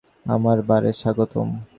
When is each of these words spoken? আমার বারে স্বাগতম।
আমার 0.25 0.57
বারে 0.69 0.91
স্বাগতম। 0.93 1.47